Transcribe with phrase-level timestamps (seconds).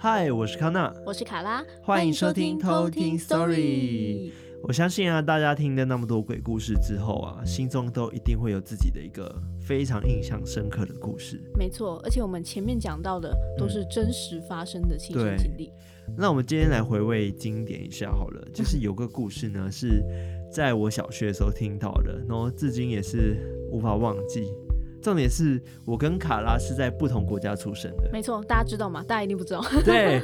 [0.00, 4.30] 嗨，我是康娜，我是卡拉，欢迎收听偷听 Story。
[4.62, 11.40] 我相信啊，大家听了那么多鬼故事之后啊，心中都一定会有自己的一个非常印象深刻的故事。
[11.58, 15.72] 没错，而且我们前面讲到的都是真实发生的亲身经历。
[16.16, 20.00] 那我们今天来回味经典一下好了， 就是有个故事呢，是
[20.48, 23.36] 在我小学的时候听到的，然后至今也是
[23.72, 24.44] 无法忘记。
[25.08, 29.02] 重点是我跟卡拉是在不同国家出生的，没错，大家知道吗？
[29.08, 29.64] 大家一定不知道。
[29.82, 30.20] 对，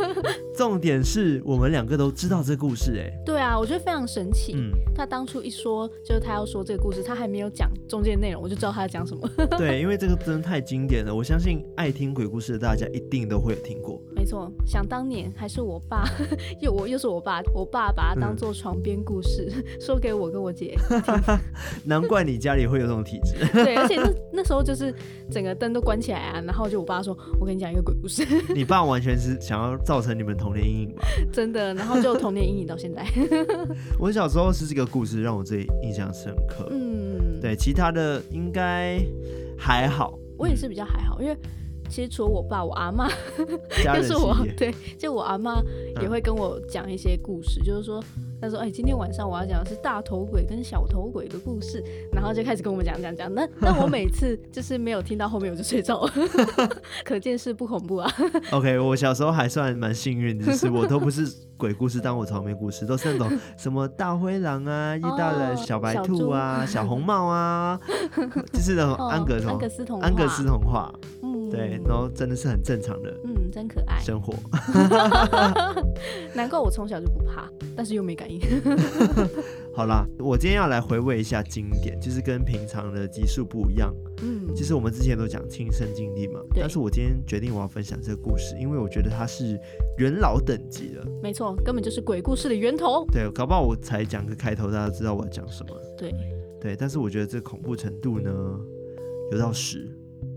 [0.55, 4.53] 重点是我们两个都知道这个故事，哎，对啊，我觉得非常神奇。
[4.55, 9.27] 嗯，他当初一说，就是他要说这个故事，他还没有讲中间的内容，我就知道他要讲什么。
[9.57, 13.99] 对，因为这个真的太经典了，我相信爱听鬼故事的大家一定都会有听过。
[14.25, 16.03] 没错，想当年还是我爸，
[16.59, 21.39] 又我又是我爸，我爸把它当做床边故事、嗯、 说给我跟我姐听。
[21.85, 23.35] 难怪你家里会有这种体质。
[23.53, 24.95] 对，而且那那时候就是
[25.31, 28.25] 整个灯都关起来啊，然后就我爸说：“我跟你讲一个鬼故事。”
[28.57, 31.07] 你爸完全是想要造成你们童年阴影吧？
[31.31, 33.07] 真的，然后就童年阴影到现在。
[33.99, 36.67] 我小时候是这个故事让我最印象深刻。
[36.71, 38.99] 嗯，对，其他的应该
[39.59, 40.19] 还好。
[40.39, 41.37] 我也是比较还好，因为。
[41.95, 43.09] 其实除了我爸，我阿妈，
[43.95, 45.63] 就是我，对，就我阿妈
[46.03, 48.03] 也会跟我讲一些故事，嗯、就是说，
[48.41, 51.81] 他说，哎，今天晚上我要讲的是大头鬼跟小头鬼的故事，
[52.13, 53.33] 然后就开始跟我们讲讲讲。
[53.33, 56.13] 那那我每次就是没有听到后面我就睡着了，
[57.07, 58.13] 可见是不恐怖啊。
[58.51, 67.79] OK，我小时候还算蛮幸运的，就是我都不是鬼故事当我草莓故事，都是那种 什么大灰狼啊、遇到了小白兔啊、小，小红帽啊，
[68.53, 70.93] 就是那种安格童、哦、安格斯童安格斯童话。
[71.51, 74.35] 对，然后真的是很正常的，嗯，真可爱生活。
[76.35, 78.41] 难怪我从小就不怕，但是又没感应。
[79.77, 83.93] 好啦，我今天要来回味一下经典，就是跟平常的集数不一样。
[84.23, 89.59] 嗯，其实我们之前都讲亲身经历嘛，但是我今天决定我要分享这个故事，因为我觉得它是
[89.99, 91.05] 元老等级的。
[91.21, 93.05] 没错，根本就是鬼故事的源头。
[93.07, 95.77] 对，搞不好我才讲个开头，大家知道我要讲什么。
[95.99, 96.15] 对，
[96.61, 98.31] 对，但是我觉得这恐怖程度呢，
[99.33, 99.91] 有到十。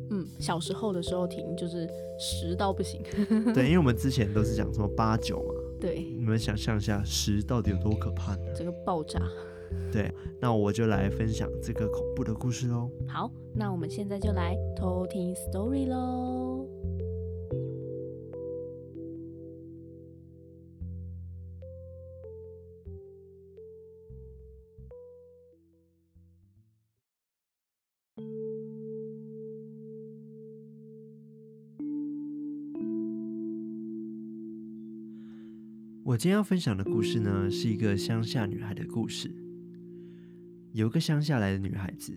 [0.10, 3.04] 嗯，小时候的时候听就是十到不行。
[3.54, 5.54] 对，因为我们之前都是讲什么八九嘛。
[5.80, 8.42] 对，你们想象一下十到底有多可怕呢？
[8.56, 9.20] 这个爆炸。
[9.92, 12.90] 对，那我就来分享这个恐怖的故事喽。
[13.08, 16.68] 好，那我们现在就来偷听 story 喽。
[36.08, 39.30] 我今天要分享的故事呢，是一个乡下女孩的故事。
[40.72, 42.14] 有个乡下来的女孩子，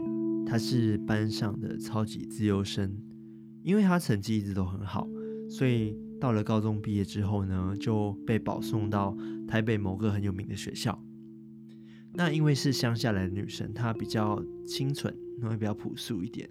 [0.46, 2.96] 她是班上的超级资优生，
[3.64, 5.08] 因为她成绩一直都很好，
[5.48, 9.12] 所以到了高中毕业之后呢，就被保送到
[9.48, 10.96] 台北某个很有名的学校。
[12.14, 16.48] 那因为是乡下来的女生，她比较清纯，然后比较朴素一点，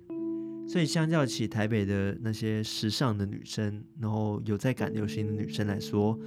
[0.67, 6.19] 所以相较起台北的那些时尚的女生，然后有在赶流行的女生来说，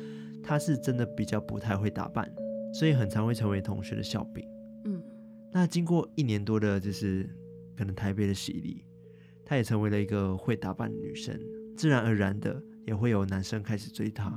[0.42, 2.30] 她是真的比较不太会打扮，
[2.74, 4.44] 所以很常会成为同学的笑柄。
[4.84, 5.02] 嗯，
[5.52, 7.28] 那经过一年多的，就是
[7.76, 8.84] 可能台北的洗礼，
[9.44, 11.38] 她也成为了一个会打扮的女生，
[11.76, 14.30] 自然而然的也会有男生开始追她。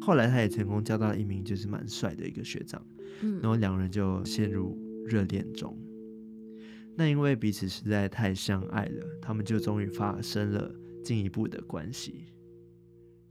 [0.00, 2.86] 后来她也成功交到了一名就是蛮帅的一个学长，
[3.22, 5.76] 嗯，然后两人就陷入热恋中。
[6.96, 10.72] 那因为彼此实在太相爱了，他们就终于发生了
[11.02, 12.26] 进一步的关系。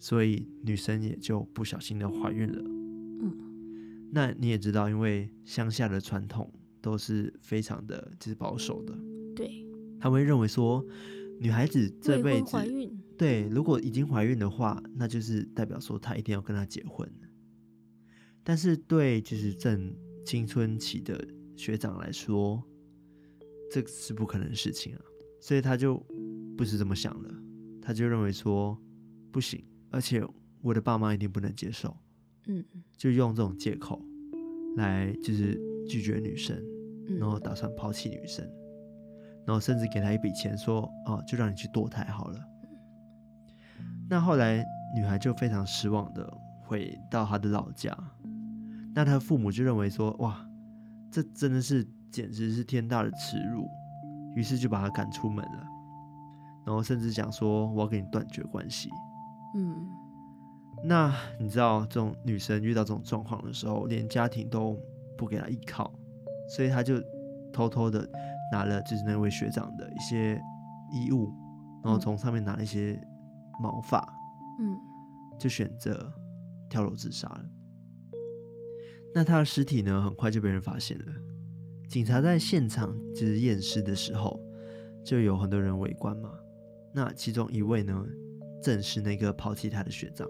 [0.03, 2.61] 所以女生也就不小心的怀孕了。
[2.61, 8.93] 嗯，那你也知道，因为乡下的传统都是非常的就是保守的。
[9.33, 9.65] 对，
[10.01, 10.85] 他们会认为说，
[11.39, 17.09] 女孩子这辈子怀孕，对，如果已经怀孕的话，那就是代表说她一定要跟他结婚。
[18.43, 21.25] 但是对就是正青春期的
[21.55, 22.61] 学长来说，
[23.71, 25.01] 这是不可能的事情啊。
[25.39, 25.95] 所以他就
[26.57, 27.33] 不是这么想的，
[27.81, 28.77] 他就认为说
[29.31, 29.63] 不行。
[29.93, 30.25] 而且
[30.61, 31.95] 我的爸妈一定不能接受，
[32.47, 32.65] 嗯，
[32.97, 34.01] 就用这种借口
[34.75, 35.53] 来就是
[35.87, 36.59] 拒绝女生，
[37.19, 38.43] 然后打算抛弃女生，
[39.45, 42.39] 然后甚至给她一笔钱说，哦，就让你去堕胎好了。
[44.09, 46.27] 那后来女孩就非常失望的
[46.63, 47.95] 回到她的老家，
[48.95, 50.43] 那她父母就认为说，哇，
[51.11, 53.67] 这真的是简直是天大的耻辱，
[54.35, 55.67] 于是就把她赶出门了，
[56.65, 58.89] 然后甚至讲说，我要跟你断绝关系。
[59.55, 59.87] 嗯，
[60.83, 64.77] 那你知道这种女生遇到这种状况的时候，连家庭都
[65.17, 65.93] 不给她依靠，
[66.49, 66.95] 所以她就
[67.51, 68.07] 偷偷的
[68.51, 70.41] 拿了就是那位学长的一些
[70.91, 71.31] 衣物，
[71.83, 72.99] 然后从上面拿了一些
[73.61, 73.99] 毛发，
[74.59, 74.77] 嗯，
[75.39, 76.11] 就选择
[76.69, 77.45] 跳楼自杀了。
[79.13, 81.05] 那她的尸体呢，很快就被人发现了。
[81.87, 84.39] 警察在现场就是验尸的时候，
[85.05, 86.31] 就有很多人围观嘛。
[86.91, 88.03] 那其中一位呢，
[88.63, 90.27] 正是那个抛弃他的学长。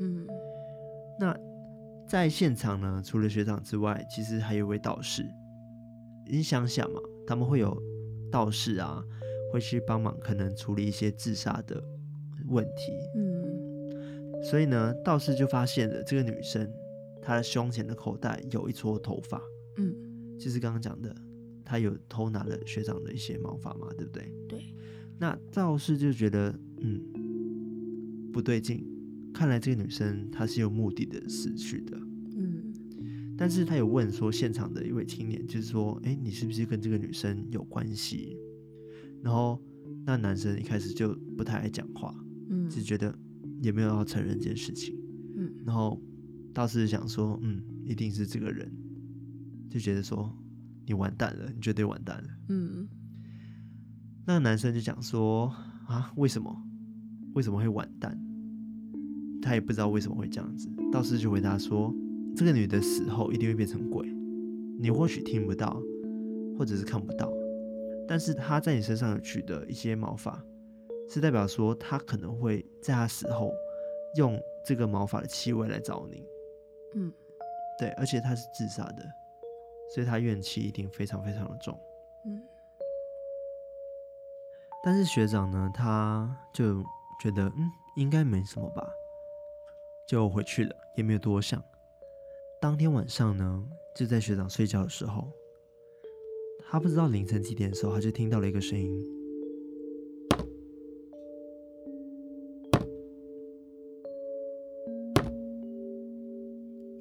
[0.00, 0.26] 嗯，
[1.18, 1.36] 那
[2.08, 5.22] 在现场呢，除了学长之外，其实还有一位道士。
[6.30, 7.76] 你想想嘛，他们会有
[8.30, 9.02] 道士啊，
[9.52, 11.82] 会去帮忙，可能处理一些自杀的
[12.48, 12.92] 问题。
[13.16, 16.70] 嗯，所以呢，道士就发现了这个女生，
[17.20, 19.42] 她的胸前的口袋有一撮头发。
[19.76, 19.94] 嗯，
[20.38, 21.14] 就是刚刚讲的，
[21.64, 24.32] 她有偷拿了学长的一些毛发嘛，对不对？
[24.48, 24.74] 对。
[25.18, 27.00] 那道士就觉得，嗯，
[28.32, 28.84] 不对劲，
[29.34, 31.96] 看来这个女生她是有目的的死去的。
[32.36, 32.72] 嗯
[33.34, 38.36] 但是他有问说，现场的一位青年，就是说，哎，你是不是跟这个女生有关系？
[39.20, 39.60] 然后
[40.04, 42.14] 那男生一开始就不太爱讲话，
[42.50, 43.12] 嗯，就觉得
[43.60, 44.94] 也没有要承认这件事情，
[45.36, 46.00] 嗯，然后
[46.54, 48.70] 倒是想说，嗯，一定是这个人，
[49.68, 50.32] 就觉得说
[50.86, 52.86] 你完蛋了，你绝对完蛋了，嗯，
[54.24, 55.48] 那个男生就讲说，
[55.88, 56.54] 啊，为什么？
[57.34, 58.18] 为什么会完蛋？
[59.42, 60.68] 他也不知道为什么会这样子。
[60.92, 61.94] 道士就回答说。
[62.34, 64.08] 这个女的死后一定会变成鬼，
[64.80, 65.78] 你或许听不到，
[66.58, 67.30] 或者是看不到，
[68.08, 70.42] 但是她在你身上有取得一些毛发，
[71.10, 73.52] 是代表说她可能会在她死后
[74.16, 76.24] 用这个毛发的气味来找你。
[76.94, 77.12] 嗯，
[77.78, 79.04] 对，而且她是自杀的，
[79.94, 81.78] 所以她怨气一定非常非常的重。
[82.24, 82.40] 嗯，
[84.82, 86.82] 但是学长呢，他就
[87.22, 88.84] 觉得嗯，应该没什么吧，
[90.08, 91.62] 就回去了，也没有多想。
[92.60, 93.64] 当天晚上呢，
[93.94, 95.30] 就在学长睡觉的时候，
[96.68, 99.00] 他不知道凌晨几点的时候，他就听到了一个声音。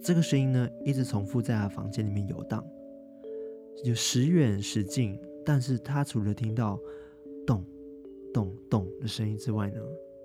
[0.03, 2.63] 这个声音呢，一直重复在他房间里面游荡，
[3.83, 5.19] 就时远时近。
[5.43, 6.79] 但是他除了听到
[7.47, 7.65] 咚
[8.31, 9.81] 咚咚的声音之外呢，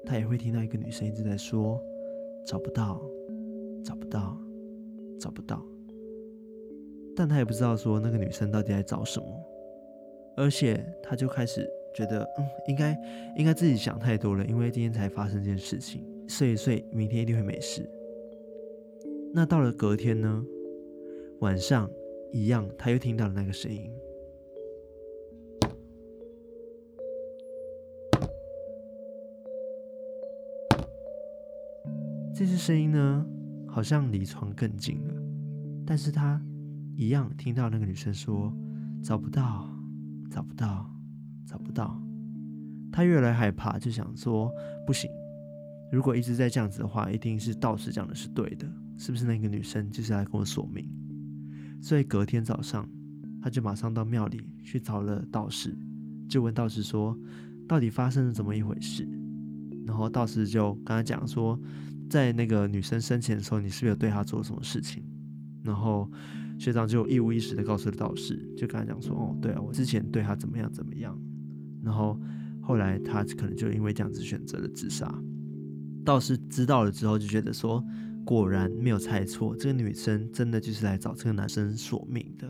[0.06, 1.78] 他也会听到一个女生一直在说
[2.46, 3.02] ：“找不到，
[3.84, 4.40] 找不到。”
[5.18, 5.64] 找不到，
[7.16, 9.26] 但他也不知道说那个女生到底在找什么，
[10.36, 12.94] 而且他就开始觉得，嗯，应该
[13.34, 17.88] 应该自己想太多了，因为今天才发生这件事情，睡一睡，明天一定会没事。
[19.32, 20.44] 那到了隔天呢，
[21.40, 21.90] 晚上
[22.30, 23.90] 一样，他又听到了那个声音，
[32.38, 33.26] 这次声音呢，
[33.66, 35.14] 好像离床更近了，
[35.86, 36.38] 但是他
[36.94, 38.54] 一样听到那个女生说
[39.02, 39.66] 找不到，
[40.30, 40.86] 找不到，
[41.46, 41.98] 找不到。
[42.92, 44.52] 他越来越害怕，就想说
[44.86, 45.10] 不行，
[45.90, 50.86] 如果一直在这样子的话，一定是道士讲的是对的，是不是那个女生就是来跟我索命？
[51.80, 52.86] 所以隔天早上，
[53.40, 55.74] 他就马上到庙里去找了道士，
[56.28, 57.18] 就问道士说
[57.66, 59.08] 到底发生了怎么一回事？
[59.86, 61.58] 然后道士就跟他讲说。
[62.08, 65.02] 在那个女生生前的时候，你是不是有对她做什么事情？
[65.62, 66.08] 然后
[66.58, 71.18] 学长就一五一十的告诉了道士，就跟他讲说：“哦，对啊，我之前对她怎么样怎么样。”
[71.82, 72.20] 然后
[72.62, 75.12] 后来他可能就因为这样子选择了自杀。
[76.04, 77.84] 道士知道了之后，就觉得说
[78.24, 82.48] ：“果然没有猜错，这个女生真的就是来找这个男生索命的。”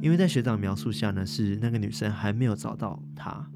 [0.00, 3.46] 因为在学长描述下呢，是那个女生还没有找到他，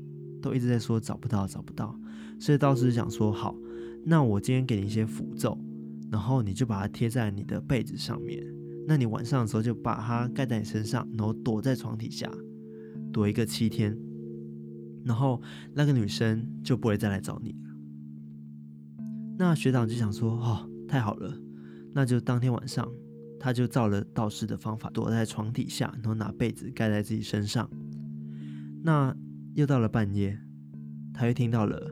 [0.42, 1.98] 都一直在说找不到，找不到。
[2.38, 3.56] 所以道士想说：“好。”
[4.06, 5.58] 那我今天给你一些符咒，
[6.11, 8.44] 然后你就把它贴在你的被子上面。
[8.87, 12.30] 那你晚上的时候就把它盖在你身上，然后躲在床底下，
[13.11, 13.96] 躲一个七天，
[15.04, 15.40] 然后
[15.73, 17.58] 那个女生就不会再来找你了。
[19.38, 21.34] 那学长就想说，哦，太好了，
[21.94, 22.87] 那就当天晚上，
[23.40, 27.68] 他就照了道士的方法，躲在床底下，然后拿被子盖在自己身上。
[28.82, 29.16] 那
[29.54, 30.38] 又到了半夜，
[31.14, 31.90] 他又听到了。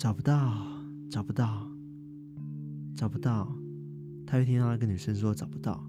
[0.00, 0.66] 找不到，
[1.10, 1.70] 找不到，
[2.96, 3.54] 找不到。
[4.26, 5.86] 他又听到那个女生说找不到，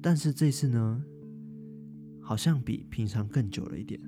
[0.00, 1.04] 但是这次呢，
[2.20, 4.00] 好像比平常更久了一点。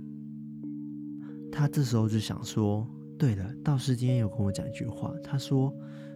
[1.51, 5.75] 他这时候就想说：对了，道士今天有跟我讲一句话，他说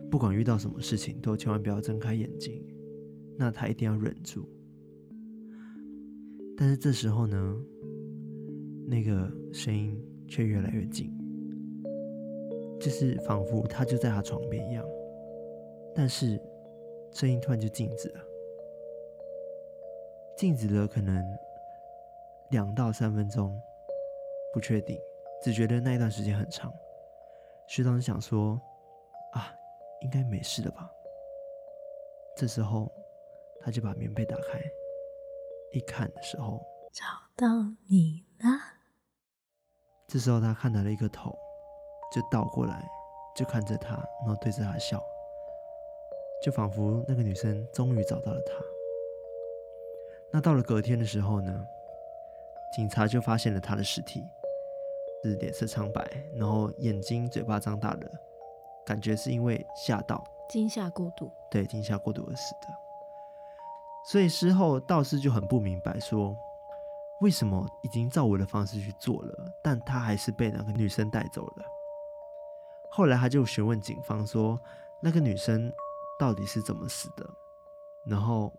[0.09, 2.65] 不管遇到什么事情，都千万不要睁开眼睛。
[3.37, 4.49] 那他一定要忍住。
[6.57, 7.57] 但是这时候呢，
[8.87, 11.18] 那个声音却越来越近。
[12.81, 14.85] 就是仿佛他就在他床边一样，
[15.95, 16.41] 但是
[17.13, 18.21] 声音突然就静止了，
[20.37, 21.23] 静止了可能
[22.51, 23.61] 两到三分钟，
[24.53, 24.99] 不确定，
[25.43, 26.73] 只觉得那一段时间很长。
[27.67, 28.61] 学长想说，
[29.33, 29.53] 啊，
[30.01, 30.91] 应该没事了吧？
[32.37, 32.91] 这时候，
[33.61, 34.61] 他就把棉被打开，
[35.73, 37.05] 一看的时候，找
[37.37, 37.47] 到
[37.89, 38.49] 你了。
[40.07, 41.37] 这时候他看到了一个头，
[42.11, 42.83] 就倒过来，
[43.35, 45.03] 就看着他，然后对着他笑，
[46.45, 48.53] 就仿佛那个女生终于找到了他。
[50.31, 51.67] 那到了隔天的时候呢，
[52.75, 54.25] 警察就发现了他的尸体。
[55.25, 58.09] 是脸色苍白，然后眼睛、嘴巴张大了，
[58.87, 61.29] 感觉是因为吓到，惊吓过度。
[61.51, 62.69] 对，惊吓过度而死的。
[64.07, 66.37] 所以事后道士就很不明白，说
[67.21, 71.67] 为什么已经照我的方式去做了，但他还是被那个女生带走了。
[72.91, 74.59] 后来他就询问警方说，
[75.03, 75.73] 那个女生
[76.19, 77.29] 到底是怎么死的？
[78.07, 78.53] 然后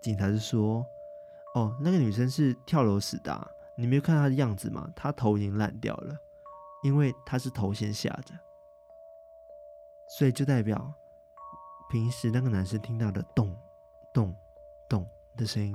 [0.00, 0.84] 警察就说，
[1.54, 3.50] 哦，那个女生是跳楼死的。
[3.76, 4.88] 你没有看她的样子吗？
[4.94, 6.16] 她头已经烂掉了，
[6.82, 8.38] 因为他是头先下的，
[10.18, 10.92] 所以就代表
[11.90, 13.56] 平时那个男生听到的咚
[14.12, 14.34] 咚
[14.88, 15.06] 咚
[15.36, 15.74] 的声音，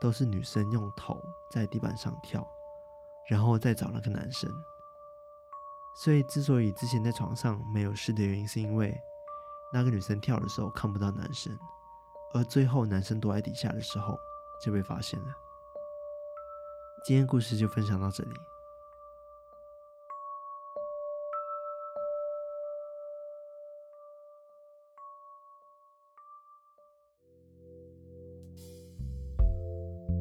[0.00, 1.18] 都是女生用头
[1.50, 2.46] 在地板上跳，
[3.28, 4.50] 然后再找那个男生。
[5.94, 8.98] 所以之所以之前在床上没有事的原因，是因为
[9.72, 11.56] 那个女生跳的时候看不到男生，
[12.34, 14.18] 而最后男生躲在底下的时候
[14.60, 15.26] 就被发现了。
[17.04, 18.30] 今天故事就分享到这里。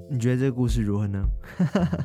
[0.10, 1.26] 你觉得这个故事如何呢？
[1.58, 1.98] 哈哈哈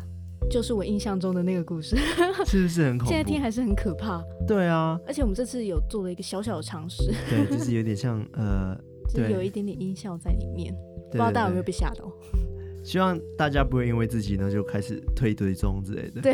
[0.50, 1.96] 就是我印象中的那个故事，
[2.46, 3.12] 是不是很恐怖？
[3.12, 4.22] 现在听还是很可怕。
[4.46, 8.76] 对啊，而且我们这次有做了一个小小的尝试，对，就是有点像呃，
[9.12, 10.74] 就是有一点点音效在里面，
[11.10, 12.10] 不知道大家有没有被吓到。
[12.84, 16.32] 希望大家不会因为自己呢就开始推追踪之类的，对，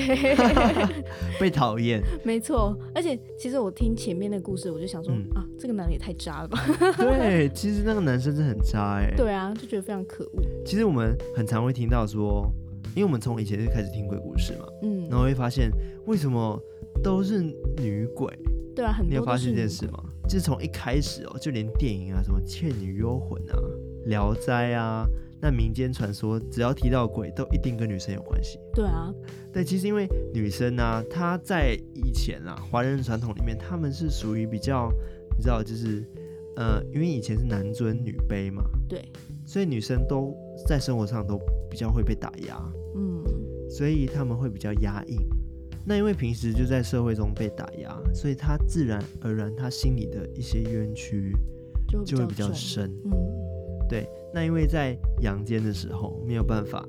[1.40, 2.02] 被讨厌。
[2.23, 6.62] 没错，而且其实我听前面的故事，我就想说、嗯、啊，这个男的也太渣了吧。
[6.99, 9.14] 对，其实那个男生是很渣哎。
[9.16, 10.42] 对啊，就觉得非常可恶。
[10.66, 12.47] 其实我们很常会听到说，
[12.95, 15.71] 因为我们从以前就开始听鬼故事嘛，嗯，然后会发现
[16.07, 16.61] 为什么
[17.03, 17.43] 都是
[17.79, 18.27] 女鬼？
[18.75, 20.03] 对啊，很多你有发现这件事吗？
[20.25, 23.59] 就是从一开始哦，就连电影啊，什么《倩女幽魂》啊，
[24.09, 25.07] 《聊斋》啊。
[25.45, 28.61] 那民间传说，只要提到鬼，都一定跟女生有关系。
[28.73, 29.12] 对啊，
[29.53, 34.89] 对，其实因为女生呢、啊，她在以前啊，华人传统里面，她们是属于比较，
[35.37, 36.05] 你知道，就是，
[36.56, 39.11] 呃，因为以前是男尊女卑嘛，对，
[39.47, 41.38] 所以女生都在生活上都
[41.71, 42.61] 比较会被打压，
[42.94, 43.25] 嗯，
[43.71, 45.16] 所以他们会比较压抑。
[45.85, 51.32] 那因为平时就在社会中被打压，所以他自然而然，他心里的一些冤屈
[52.06, 53.12] 就会比较深，嗯。
[53.88, 56.88] 对，那因为在阳间的时候没有办法，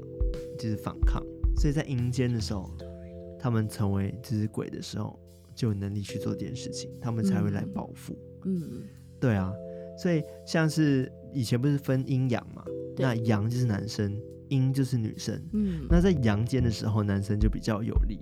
[0.57, 1.21] 就是反抗，
[1.57, 2.69] 所以在阴间的时候，
[3.37, 5.19] 他们成为就是鬼的时候，
[5.53, 8.17] 就有能力去做这件事情，他们才会来报复。
[8.45, 8.83] 嗯，
[9.23, 9.53] 对啊，
[9.97, 12.61] 所以像是以前不是分阴阳嘛，
[12.97, 14.13] 那阳就是男生，
[14.49, 15.41] 阴就是女生。
[15.53, 18.19] 嗯，那在阳间的时候，男生就比较有力。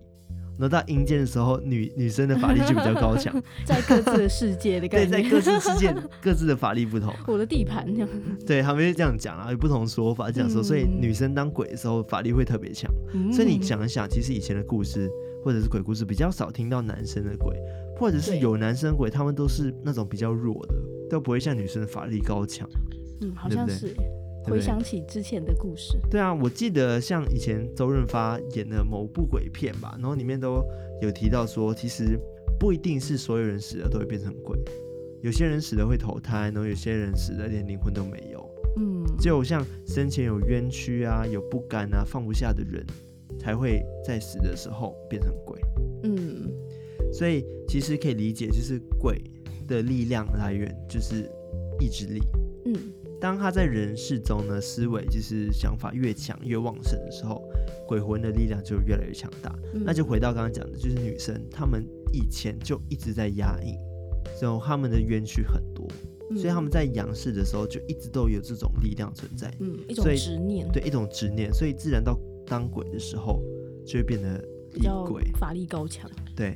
[0.60, 3.34] 然后到阴间的时候，女女生的法力就比较高强，
[3.65, 5.91] 在各自的世界的感觉，对，在各自世界
[6.22, 7.12] 各自的法力不同。
[7.25, 8.10] 我的地盘这样，
[8.46, 12.93] 对，他们就这样讲啊，有不同说法这样说，所以女生当鬼的时候法力会特别强。
[13.15, 15.10] 嗯、所以你想一想，其实以前的故事
[15.43, 17.58] 或者是鬼故事比较少听到男生的鬼，
[17.98, 20.75] 或者是有男生鬼，他们都是那种比较弱的，
[21.12, 22.68] 都不会像女生的法力高强。
[23.22, 23.94] 嗯，好像是。
[24.44, 30.65] 回想起之前的故事，对啊，我记得像以前周润发演的某部鬼片吧，然后里面都
[31.00, 32.20] 有提到说，其实
[32.60, 34.58] 不一定是所有人死了都会变成鬼，
[35.22, 38.44] 有些人死了会投胎，然后有些人死了连灵魂都没有，
[38.77, 42.84] 嗯，只有像生前有冤屈啊、有不甘啊、放不下的人，
[43.39, 45.62] 才会在死的时候变成鬼，
[46.01, 46.51] 嗯，
[47.13, 49.22] 所以其实可以理解，就是鬼
[49.68, 51.30] 的力量来源就是
[51.80, 52.22] 意志力，
[52.65, 52.75] 嗯。
[53.20, 57.39] 当他在人世中呢，思维就是想法越强越旺盛的时候，
[57.88, 59.56] 鬼魂的力量就越来越强大。
[59.75, 59.84] 嗯。
[59.86, 63.77] 那就回到刚刚讲的，就是女生她们以前就一直在压抑，
[64.36, 65.88] 所以她们的冤屈很多，
[66.32, 73.39] 嗯，所以他们在阳世的时候就一直都有这种力量存在，嗯，一种执念，对，一种执念，所以自然到当鬼的时候
[73.86, 74.39] 就会变得
[74.74, 76.56] 厉鬼，法力高强，对，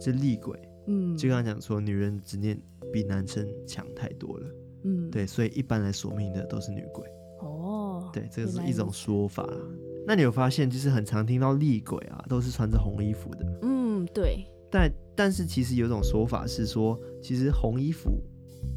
[0.00, 2.60] 是厉鬼，嗯，就刚刚讲说，女人执念
[2.92, 4.46] 比男生强太多了。
[4.84, 7.04] 嗯，对，所以一般来索命的都是女鬼。
[7.40, 9.58] 哦，对，这个是一种说法啦。
[10.06, 13.58] 那你有发现，就是很常听到厉鬼啊，都是穿着红衣服的。
[13.62, 14.46] 嗯，对。
[14.70, 18.10] 但但是其实有种说法是说，其实红衣服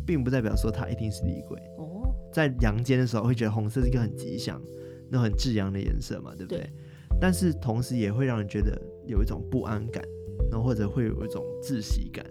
[0.06, 1.60] 并不代表说他一定是厉鬼。
[1.78, 4.62] 哦，在阳间的时候会觉得红色是一个很吉祥、
[5.10, 6.60] 那很至阳的颜色嘛，对不对？
[6.60, 6.70] 对。
[7.20, 10.04] 但是同时也会让人觉得有一种不安感，
[10.52, 12.26] 然后或者会有一种窒息感。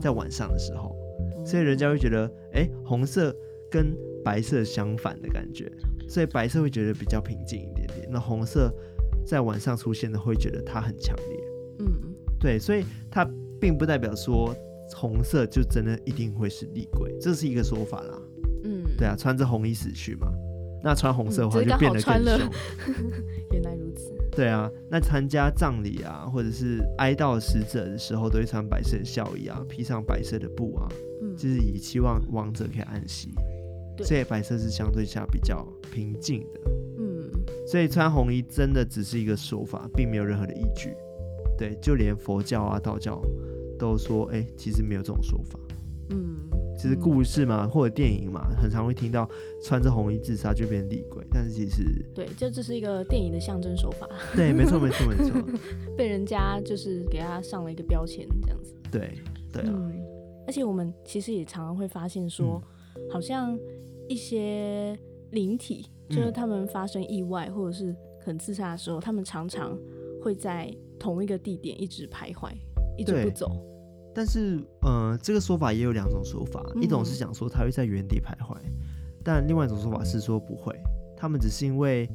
[0.00, 0.96] 在晚上的时候，
[1.44, 3.36] 所以人家会觉得，哎、欸，红色
[3.70, 3.94] 跟
[4.24, 5.70] 白色相反的感觉，
[6.08, 8.74] 所以白色会觉得比较平静一点点，那红色
[9.26, 11.38] 在晚上出现的会觉得它很强烈。
[11.80, 11.86] 嗯，
[12.38, 14.56] 对，所以它并不代表说
[14.96, 18.18] 红色就真的一定会是厉鬼，这是一个说法啦。
[18.64, 20.32] 嗯，对啊，穿着红衣死去嘛，
[20.82, 22.50] 那穿红色的话就变得更凶。
[23.52, 24.14] 原来如此。
[24.40, 30.88] 对啊，那参加葬礼啊，或者是哀悼死者的时候，都会穿白色的孝衣啊，披上白色的布啊，
[31.20, 33.34] 嗯，就是以期望亡者可以安息。
[33.94, 36.60] 对，所以白色是相对下比较平静的。
[36.98, 37.30] 嗯，
[37.66, 40.94] 所以穿红衣真的只是一个说法，并没有任何的依据。
[41.58, 43.20] 对，就连佛教啊、道教
[43.78, 45.60] 都说，哎，其实没有这种说法。
[46.08, 46.49] 嗯。
[46.80, 49.28] 其实故事嘛，或者电影嘛，很常会听到
[49.62, 51.84] 穿着红衣自杀就变成厉鬼，但是其实
[52.14, 54.08] 对，就这是一个电影的象征手法。
[54.34, 55.58] 对，没错，没错，没错。
[55.94, 58.74] 被人家就是给他上了一个标签，这样子。
[58.90, 59.12] 对，
[59.52, 59.68] 对啊。
[59.68, 59.92] 嗯，
[60.46, 62.62] 而且我们其实也常常会发现说，
[62.94, 63.58] 嗯，好像
[64.08, 64.98] 一些
[65.32, 67.92] 灵体，就是他们发生意外或者是
[68.24, 69.78] 可能自杀的时候，他们常常
[70.22, 72.50] 会在同一个地点一直徘徊，
[72.96, 73.50] 一直不走。
[74.12, 78.56] 但是，呃，这个说法也有两种说法，嗯、一种是讲说他会在原地徘徊，
[79.22, 80.74] 但另外一种说法是说不会，
[81.16, 82.08] 他们只是因为，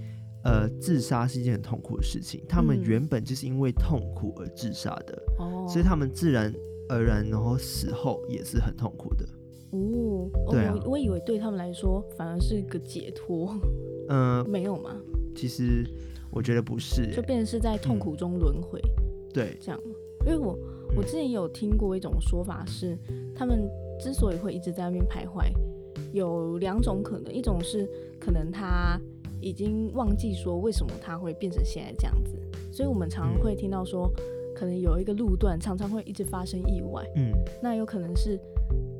[0.44, 6.54] 呃，自杀是一件很痛苦的事情，他们原本就是因为痛苦而自杀的，哦、所以他们自然
[6.90, 9.26] 而然，然后死后也是很痛苦的。
[9.72, 13.56] 哦，对啊，我，我以为对他们来说反而是一个解脱，
[14.10, 14.96] 嗯、呃，没有吗？
[15.34, 15.84] 其实
[16.30, 19.80] 我觉得不是，就变成是在痛苦中轮回，嗯、对，这样，
[20.26, 20.60] 因为我。
[20.96, 22.98] 我之前有听过一种说法是，
[23.36, 25.52] 他们之所以会一直在那边徘徊，
[26.14, 27.88] 有两种可能，一种是
[28.20, 28.98] 可能他
[29.42, 32.40] 已经忘记说为什么他会变成现在这样子，
[32.72, 34.10] 所以我们常常会听到说，
[34.56, 37.32] 可能有一个路段常常会一直发生意外，嗯，
[37.62, 38.40] 那有可能是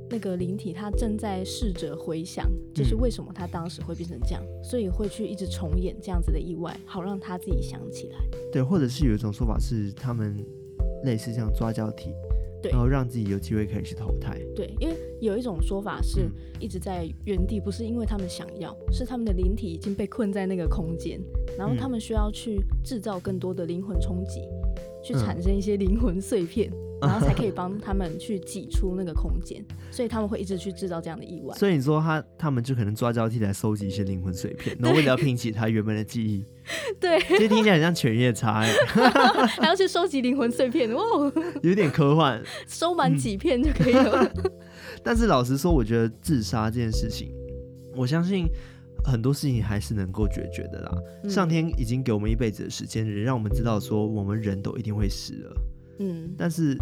[0.10, 8.18] 那个灵体他正在试着回想，就是为什么他当时会变成这样，所以会去一直重演这样子的意外，好让他自己想起来。
[8.52, 10.46] 对，或者是有一种说法是他们。
[11.06, 12.10] 类似像抓交替，
[12.62, 14.38] 对，然后让自己有机会可以去投胎。
[14.56, 21.22] 对，因为有一种说法是一直在原地，不是因为他们想要，是他们的灵体已经被困在那个空间，
[21.58, 24.42] 然后他们需要去制造更多的灵魂冲击，
[25.04, 26.72] 去产生一些灵魂碎片。
[27.02, 31.56] 嗯 然后才可以帮他们去挤出那个空间，所以他们会一直去制造这样的意外。
[31.58, 36.46] 所以你说他他们就可能抓交替来收集一些灵魂碎片， 然后为了要拼起他原本的记忆。
[37.00, 38.72] 对，其实听起来很像犬夜叉哎，
[39.62, 41.32] 还要去收集灵魂碎片哦，
[41.62, 44.24] 有点科幻，收满几片就可以了。
[44.38, 44.52] 嗯、
[45.04, 47.30] 但是老实说，我觉得自杀这件事情，
[47.96, 48.48] 我相信
[49.04, 50.92] 很多事情还是能够解决的啦。
[51.24, 55.56] 嗯、上天已经给我们一辈子的时间，让我们知道说我们人都一定会死了。
[56.00, 56.78] 嗯，但是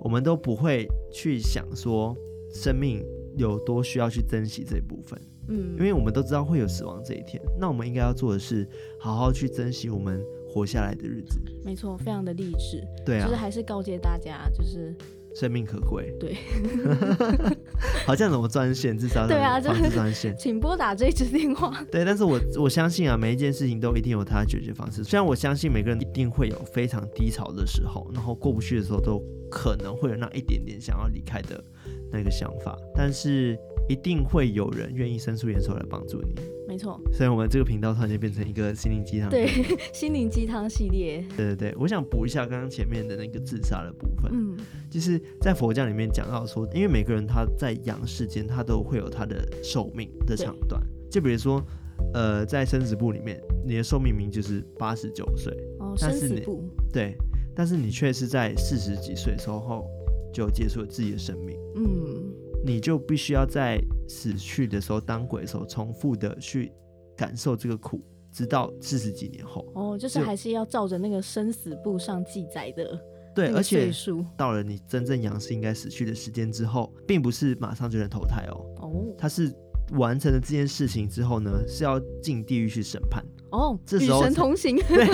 [0.00, 2.16] 我们都不会去想说
[2.52, 3.04] 生命
[3.36, 8.68] 有多需要去珍惜这一部分，嗯，因为我们都知道会有死亡这一天，那我们应该要做的是
[9.00, 11.40] 好好去珍惜我们活下来的日子。
[11.64, 12.82] 没错，非常的励志。
[13.04, 14.94] 对啊，就是还是告诫大家，就是。
[15.34, 16.36] 生命可贵，对，
[18.06, 21.82] 好像怎么专线至少对啊，就是专线，请拨打这一支电话。
[21.90, 25.02] 对，但是我我相信啊，每一件事情都一定有它的解决方式。
[25.04, 31.62] 虽然我相信每个人一定会有非常低潮的时候，然后过不去的时候，都可能会有那一点点想要离开的
[32.10, 33.58] 那个想法，但是。
[33.86, 36.53] 一定会有人愿意伸出援手来帮助你。
[36.66, 39.28] 没错，所以我们这个频道突然间变成一个心灵鸡汤。
[39.28, 39.46] 对，
[39.92, 41.24] 心灵鸡汤系列。
[41.36, 44.30] 对对对，我想补一下刚刚前面的那个自杀的部分。
[44.32, 44.56] 嗯，
[44.90, 50.82] 就是在佛教里面讲到说，因为每个人他在阳世间，他都会有他的寿命的长短。
[51.10, 51.62] 就比如说，
[52.12, 55.52] 呃，在生死簿里面，你的寿命名就是八十九岁。
[55.78, 56.68] 哦，但是你生死簿。
[56.92, 57.16] 对，
[57.54, 59.86] 但是你却是在四十几岁的时候
[60.32, 61.58] 就结束了自己的生命。
[61.76, 62.13] 嗯。
[62.64, 66.72] 你就必须要在死去的时候当鬼的时候，重复的去
[67.16, 68.00] 感受这个苦，
[68.32, 69.66] 直到四十几年后。
[69.74, 72.98] 哦，就是还是要照着那个生死簿上记载的。
[73.34, 73.90] 对，而且
[74.36, 78.64] 到了你真正阳世应该死去的时间之后，并不是马上就能投胎哦。
[78.78, 79.52] 哦，它是。
[79.92, 83.78] 完成了这件事情之后呢，是要进地狱去审判哦。
[83.84, 85.06] 这时候与神同行， 对，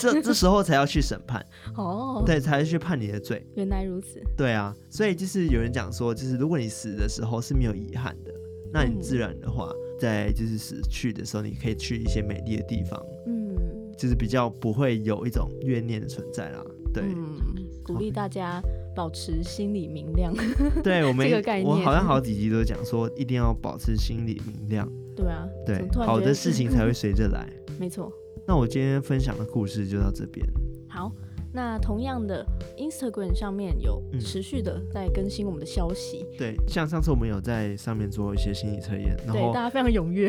[0.00, 1.44] 这这时候才要去审判
[1.76, 2.22] 哦。
[2.26, 3.46] 对，才去判你的罪。
[3.56, 4.20] 原来如此。
[4.36, 8.32] 对啊，所以就是有人讲说，就是如果你死的时候是没有遗憾的，
[8.72, 13.56] 那你自然的话，嗯、在就是死去的时候，你可以去一些美丽的地方，嗯，
[13.96, 16.60] 就是比较不会有一种怨念的存在啦。
[16.92, 17.38] 对，嗯、
[17.84, 18.60] 鼓励大家。
[18.94, 20.34] 保持心理明亮，
[20.82, 24.88] 对我们这个概念，我好像好几集都讲说，一定要保持心理明亮。
[25.16, 27.48] 对啊，对，好的事情才会随着来。
[27.78, 28.12] 没错，
[28.46, 30.46] 那我今天分享的故事就到这边。
[30.88, 31.10] 好。
[31.56, 32.44] 那同样的
[32.76, 36.26] ，Instagram 上面有持续的在更新我们的消息。
[36.32, 40.28] 嗯、对，像上次我们有在上面做一些心理测验，然后对大家非常踊跃，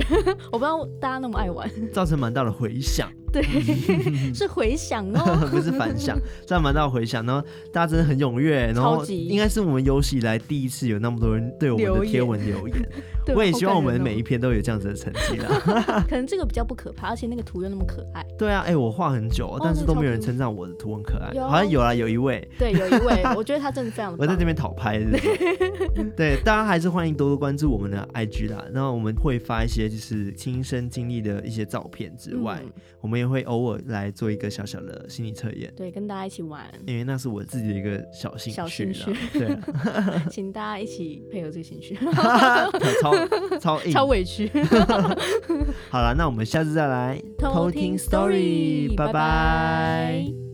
[0.51, 3.12] 我不知道大家那么爱玩，造成蛮大的回响。
[3.36, 3.43] 对，
[4.34, 6.17] 是回响哦， 不是反响，
[6.48, 7.26] 这样蛮大的回响。
[7.26, 12.78] 然后大家真的很踊跃，然后应该是我们有史以来第一次有那么多人对我们的贴文留言。
[13.34, 16.04] 我也希望我们每一篇都有这样子的成绩啦。
[16.08, 18.26] 可能这个比较不可怕，而且那个图又那么可爱。
[18.38, 21.32] 对啊，哎、欸，我画很久，哦、但是都没有人称赞我的图很可爱。
[21.40, 22.48] 好像有啦，有一位。
[22.60, 24.16] 对，有一位，我觉得他真的非常。
[24.20, 26.04] 我在这边讨拍是是？
[26.16, 28.66] 对，大家还是欢迎多多关注我们的 IG 啦。
[28.74, 35.72] 然后我们会发一些就是亲身经历的一些照片之外，嗯、我们也会偶尔来做一个小小的心理测验。
[35.76, 36.64] 对，跟大家一起玩。
[36.86, 38.56] 因为那是我自己的一个小兴趣。
[38.56, 39.14] 小兴趣。
[39.34, 39.58] 对。
[40.30, 41.96] 请大家一起配合这个兴趣。
[43.02, 43.12] 超
[43.60, 43.91] 超硬。
[43.91, 44.51] 超委屈。
[45.89, 50.44] 好了，那我们下次再来偷听 story，拜拜。